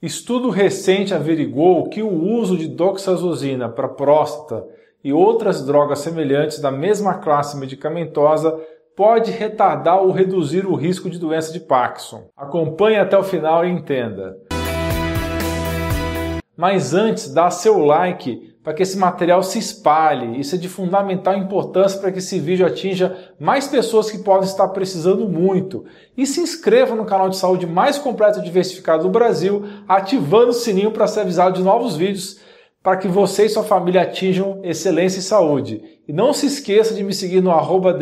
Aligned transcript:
Estudo 0.00 0.48
recente 0.48 1.12
averigou 1.12 1.88
que 1.88 2.04
o 2.04 2.22
uso 2.22 2.56
de 2.56 2.68
doxazosina 2.68 3.68
para 3.68 3.88
próstata 3.88 4.64
e 5.02 5.12
outras 5.12 5.66
drogas 5.66 5.98
semelhantes 5.98 6.60
da 6.60 6.70
mesma 6.70 7.14
classe 7.14 7.56
medicamentosa 7.56 8.56
pode 8.96 9.32
retardar 9.32 10.00
ou 10.00 10.12
reduzir 10.12 10.64
o 10.66 10.76
risco 10.76 11.10
de 11.10 11.18
doença 11.18 11.52
de 11.52 11.58
Parkinson. 11.58 12.28
Acompanhe 12.36 12.96
até 12.96 13.18
o 13.18 13.24
final 13.24 13.64
e 13.64 13.70
entenda. 13.70 14.36
Mas 16.56 16.94
antes, 16.94 17.34
dá 17.34 17.50
seu 17.50 17.78
like 17.80 18.56
para 18.68 18.76
que 18.76 18.82
esse 18.82 18.98
material 18.98 19.42
se 19.42 19.58
espalhe. 19.58 20.38
Isso 20.38 20.54
é 20.54 20.58
de 20.58 20.68
fundamental 20.68 21.34
importância 21.34 21.98
para 21.98 22.12
que 22.12 22.18
esse 22.18 22.38
vídeo 22.38 22.66
atinja 22.66 23.16
mais 23.40 23.66
pessoas 23.66 24.10
que 24.10 24.18
podem 24.18 24.46
estar 24.46 24.68
precisando 24.68 25.26
muito. 25.26 25.86
E 26.14 26.26
se 26.26 26.42
inscreva 26.42 26.94
no 26.94 27.06
canal 27.06 27.30
de 27.30 27.38
saúde 27.38 27.66
mais 27.66 27.96
completo 27.96 28.40
e 28.40 28.42
diversificado 28.42 29.04
do 29.04 29.08
Brasil, 29.08 29.64
ativando 29.88 30.50
o 30.50 30.52
sininho 30.52 30.90
para 30.90 31.06
ser 31.06 31.20
avisado 31.20 31.56
de 31.56 31.62
novos 31.62 31.96
vídeos 31.96 32.40
para 32.82 32.98
que 32.98 33.08
você 33.08 33.46
e 33.46 33.48
sua 33.48 33.64
família 33.64 34.02
atinjam 34.02 34.60
excelência 34.62 35.20
e 35.20 35.22
saúde. 35.22 35.82
E 36.06 36.12
não 36.12 36.34
se 36.34 36.44
esqueça 36.44 36.92
de 36.92 37.02
me 37.02 37.14
seguir 37.14 37.40
no 37.40 37.50
arroba 37.50 37.98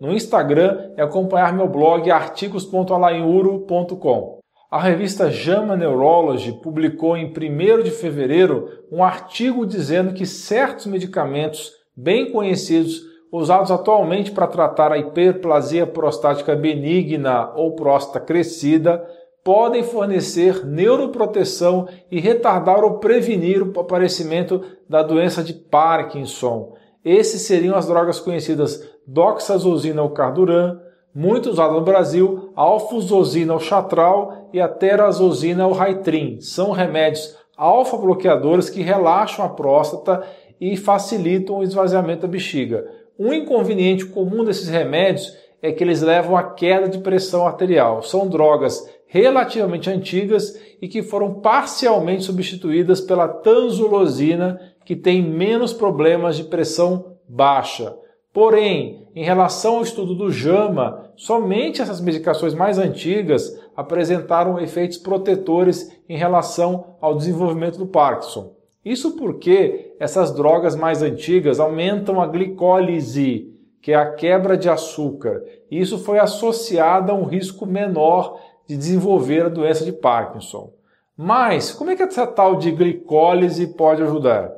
no 0.00 0.12
Instagram 0.12 0.92
e 0.96 1.00
acompanhar 1.00 1.52
meu 1.52 1.66
blog 1.66 2.08
artigos.alainuro.com. 2.08 4.41
A 4.72 4.80
revista 4.80 5.30
JAMA 5.30 5.76
Neurology 5.76 6.50
publicou 6.50 7.14
em 7.14 7.26
1 7.26 7.82
de 7.82 7.90
fevereiro 7.90 8.70
um 8.90 9.04
artigo 9.04 9.66
dizendo 9.66 10.14
que 10.14 10.24
certos 10.24 10.86
medicamentos 10.86 11.72
bem 11.94 12.32
conhecidos 12.32 13.02
usados 13.30 13.70
atualmente 13.70 14.30
para 14.30 14.46
tratar 14.46 14.90
a 14.90 14.96
hiperplasia 14.96 15.86
prostática 15.86 16.56
benigna 16.56 17.52
ou 17.54 17.76
próstata 17.76 18.18
crescida 18.18 19.06
podem 19.44 19.82
fornecer 19.82 20.64
neuroproteção 20.64 21.86
e 22.10 22.18
retardar 22.18 22.82
ou 22.82 22.98
prevenir 22.98 23.62
o 23.62 23.78
aparecimento 23.78 24.62
da 24.88 25.02
doença 25.02 25.44
de 25.44 25.52
Parkinson. 25.52 26.74
Esses 27.04 27.42
seriam 27.42 27.76
as 27.76 27.88
drogas 27.88 28.18
conhecidas 28.18 28.88
doxazosina 29.06 30.02
ou 30.02 30.08
carduran, 30.12 30.78
muito 31.14 31.50
usada 31.50 31.72
no 31.74 31.82
Brasil, 31.82 32.52
a 32.56 32.62
alfuzosina 32.62 33.52
ou 33.52 33.60
chatral 33.60 34.48
e 34.52 34.60
a 34.60 34.68
terazosina 34.68 35.66
ou 35.66 35.72
raitrin. 35.72 36.40
São 36.40 36.70
remédios 36.70 37.36
alfa-bloqueadores 37.56 38.70
que 38.70 38.82
relaxam 38.82 39.44
a 39.44 39.48
próstata 39.48 40.22
e 40.60 40.76
facilitam 40.76 41.58
o 41.58 41.62
esvaziamento 41.62 42.22
da 42.22 42.28
bexiga. 42.28 42.86
Um 43.18 43.32
inconveniente 43.32 44.06
comum 44.06 44.44
desses 44.44 44.68
remédios 44.68 45.36
é 45.60 45.70
que 45.70 45.84
eles 45.84 46.02
levam 46.02 46.36
à 46.36 46.42
queda 46.42 46.88
de 46.88 46.98
pressão 46.98 47.46
arterial. 47.46 48.02
São 48.02 48.26
drogas 48.28 48.84
relativamente 49.06 49.90
antigas 49.90 50.58
e 50.80 50.88
que 50.88 51.02
foram 51.02 51.34
parcialmente 51.34 52.24
substituídas 52.24 53.00
pela 53.00 53.28
tanzulosina, 53.28 54.58
que 54.84 54.96
tem 54.96 55.22
menos 55.22 55.72
problemas 55.72 56.36
de 56.36 56.44
pressão 56.44 57.16
baixa. 57.28 57.94
Porém, 58.32 59.06
em 59.14 59.24
relação 59.24 59.76
ao 59.76 59.82
estudo 59.82 60.14
do 60.14 60.30
JAMA, 60.30 61.12
somente 61.16 61.82
essas 61.82 62.00
medicações 62.00 62.54
mais 62.54 62.78
antigas 62.78 63.60
apresentaram 63.76 64.58
efeitos 64.58 64.96
protetores 64.96 65.94
em 66.08 66.16
relação 66.16 66.96
ao 67.00 67.14
desenvolvimento 67.14 67.78
do 67.78 67.86
Parkinson. 67.86 68.54
Isso 68.84 69.16
porque 69.16 69.94
essas 70.00 70.34
drogas 70.34 70.74
mais 70.74 71.02
antigas 71.02 71.60
aumentam 71.60 72.20
a 72.20 72.26
glicólise, 72.26 73.52
que 73.80 73.92
é 73.92 73.96
a 73.96 74.12
quebra 74.12 74.56
de 74.56 74.68
açúcar. 74.68 75.44
E 75.70 75.78
isso 75.78 75.98
foi 75.98 76.18
associado 76.18 77.12
a 77.12 77.14
um 77.14 77.24
risco 77.24 77.66
menor 77.66 78.40
de 78.66 78.76
desenvolver 78.76 79.44
a 79.44 79.50
doença 79.50 79.84
de 79.84 79.92
Parkinson. 79.92 80.72
Mas 81.16 81.70
como 81.70 81.90
é 81.90 81.96
que 81.96 82.02
essa 82.02 82.26
tal 82.26 82.56
de 82.56 82.70
glicólise 82.70 83.66
pode 83.66 84.02
ajudar? 84.02 84.50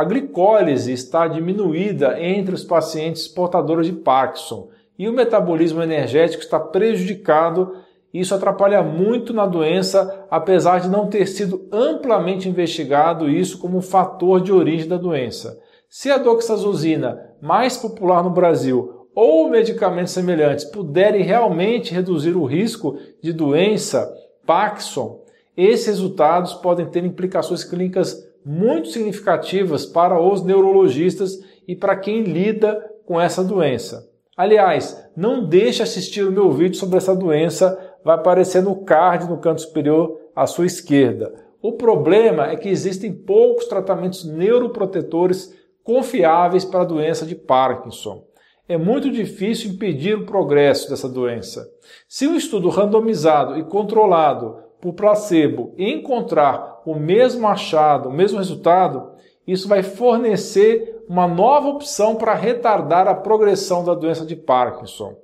A 0.00 0.04
glicólise 0.04 0.94
está 0.94 1.28
diminuída 1.28 2.18
entre 2.18 2.54
os 2.54 2.64
pacientes 2.64 3.28
portadores 3.28 3.86
de 3.86 3.92
Parkinson 3.92 4.70
e 4.98 5.06
o 5.06 5.12
metabolismo 5.12 5.82
energético 5.82 6.42
está 6.42 6.58
prejudicado. 6.58 7.76
Isso 8.10 8.34
atrapalha 8.34 8.82
muito 8.82 9.34
na 9.34 9.44
doença, 9.44 10.26
apesar 10.30 10.80
de 10.80 10.88
não 10.88 11.08
ter 11.08 11.26
sido 11.26 11.68
amplamente 11.70 12.48
investigado 12.48 13.28
isso 13.28 13.58
como 13.58 13.76
um 13.76 13.82
fator 13.82 14.40
de 14.40 14.50
origem 14.50 14.88
da 14.88 14.96
doença. 14.96 15.60
Se 15.86 16.10
a 16.10 16.16
doxazosina, 16.16 17.20
mais 17.38 17.76
popular 17.76 18.24
no 18.24 18.30
Brasil, 18.30 19.06
ou 19.14 19.50
medicamentos 19.50 20.14
semelhantes 20.14 20.64
puderem 20.64 21.22
realmente 21.22 21.92
reduzir 21.92 22.34
o 22.34 22.46
risco 22.46 22.96
de 23.22 23.34
doença 23.34 24.10
Parkinson, 24.46 25.20
esses 25.54 25.88
resultados 25.88 26.54
podem 26.54 26.86
ter 26.86 27.04
implicações 27.04 27.62
clínicas 27.62 28.29
muito 28.44 28.88
significativas 28.88 29.84
para 29.86 30.20
os 30.20 30.42
neurologistas 30.42 31.38
e 31.66 31.76
para 31.76 31.96
quem 31.96 32.22
lida 32.22 32.84
com 33.06 33.20
essa 33.20 33.44
doença. 33.44 34.08
Aliás, 34.36 34.96
não 35.16 35.44
deixe 35.44 35.82
assistir 35.82 36.22
o 36.22 36.32
meu 36.32 36.50
vídeo 36.50 36.76
sobre 36.76 36.96
essa 36.96 37.14
doença, 37.14 37.78
vai 38.04 38.14
aparecer 38.14 38.62
no 38.62 38.84
card 38.84 39.28
no 39.28 39.38
canto 39.38 39.60
superior 39.60 40.18
à 40.34 40.46
sua 40.46 40.66
esquerda. 40.66 41.32
O 41.60 41.72
problema 41.72 42.46
é 42.46 42.56
que 42.56 42.68
existem 42.68 43.12
poucos 43.12 43.66
tratamentos 43.66 44.24
neuroprotetores 44.24 45.54
confiáveis 45.84 46.64
para 46.64 46.80
a 46.80 46.86
doença 46.86 47.26
de 47.26 47.34
Parkinson. 47.34 48.24
É 48.66 48.78
muito 48.78 49.10
difícil 49.10 49.72
impedir 49.72 50.14
o 50.14 50.24
progresso 50.24 50.88
dessa 50.88 51.08
doença. 51.08 51.68
Se 52.08 52.26
um 52.26 52.36
estudo 52.36 52.68
randomizado 52.68 53.58
e 53.58 53.64
controlado 53.64 54.58
por 54.80 54.94
placebo 54.94 55.74
encontrar 55.76 56.80
o 56.86 56.94
mesmo 56.94 57.46
achado, 57.46 58.08
o 58.08 58.12
mesmo 58.12 58.38
resultado, 58.38 59.10
isso 59.46 59.68
vai 59.68 59.82
fornecer 59.82 61.04
uma 61.08 61.26
nova 61.26 61.68
opção 61.68 62.14
para 62.14 62.34
retardar 62.34 63.08
a 63.08 63.14
progressão 63.14 63.84
da 63.84 63.94
doença 63.94 64.24
de 64.24 64.36
Parkinson. 64.36 65.16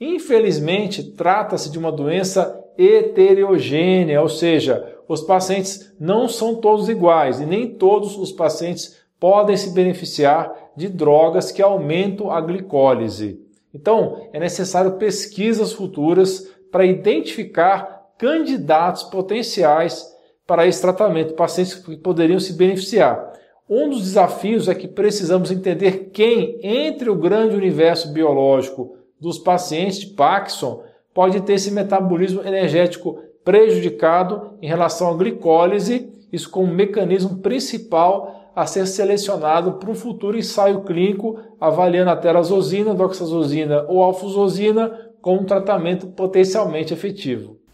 Infelizmente, 0.00 1.02
trata-se 1.12 1.70
de 1.70 1.78
uma 1.78 1.90
doença 1.90 2.64
heterogênea, 2.76 4.20
ou 4.20 4.28
seja, 4.28 4.96
os 5.08 5.22
pacientes 5.22 5.92
não 5.98 6.28
são 6.28 6.56
todos 6.56 6.88
iguais 6.88 7.40
e 7.40 7.46
nem 7.46 7.66
todos 7.66 8.16
os 8.16 8.30
pacientes 8.30 8.98
podem 9.18 9.56
se 9.56 9.70
beneficiar 9.70 10.52
de 10.76 10.88
drogas 10.88 11.50
que 11.50 11.62
aumentam 11.62 12.30
a 12.30 12.40
glicólise. 12.40 13.40
Então, 13.74 14.28
é 14.32 14.38
necessário 14.38 14.92
pesquisas 14.92 15.72
futuras 15.72 16.48
para 16.70 16.84
identificar 16.84 17.97
candidatos 18.18 19.04
potenciais 19.04 20.04
para 20.46 20.66
esse 20.66 20.80
tratamento, 20.80 21.34
pacientes 21.34 21.74
que 21.74 21.96
poderiam 21.96 22.40
se 22.40 22.54
beneficiar. 22.54 23.32
Um 23.68 23.88
dos 23.90 24.02
desafios 24.02 24.66
é 24.68 24.74
que 24.74 24.88
precisamos 24.88 25.50
entender 25.50 26.10
quem, 26.12 26.58
entre 26.62 27.08
o 27.08 27.14
grande 27.14 27.54
universo 27.54 28.12
biológico 28.12 28.96
dos 29.20 29.38
pacientes 29.38 30.00
de 30.00 30.06
Parkinson, 30.08 30.82
pode 31.12 31.40
ter 31.42 31.54
esse 31.54 31.70
metabolismo 31.70 32.42
energético 32.42 33.20
prejudicado 33.44 34.54
em 34.60 34.66
relação 34.66 35.10
à 35.10 35.14
glicólise, 35.14 36.12
isso 36.32 36.50
como 36.50 36.72
mecanismo 36.72 37.38
principal 37.38 38.52
a 38.54 38.66
ser 38.66 38.86
selecionado 38.86 39.74
para 39.74 39.90
um 39.90 39.94
futuro 39.94 40.36
ensaio 40.36 40.80
clínico 40.82 41.38
avaliando 41.60 42.10
a 42.10 42.16
terazosina, 42.16 42.94
doxazosina 42.94 43.84
ou 43.88 44.02
alfuzosina 44.02 45.10
como 45.20 45.42
um 45.42 45.44
tratamento 45.44 46.08
potencialmente 46.08 46.92
efetivo. 46.92 47.58